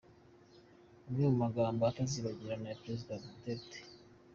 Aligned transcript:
Amwe 1.07 1.23
mu 1.31 1.37
magambo 1.43 1.81
atazibagirana 1.83 2.67
ya 2.69 2.79
Perezida 2.83 3.21
Duterte. 3.23 3.77